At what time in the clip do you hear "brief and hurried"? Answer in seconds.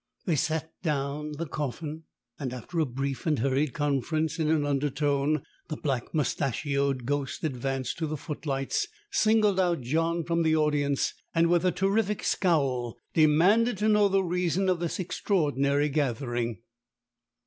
2.87-3.73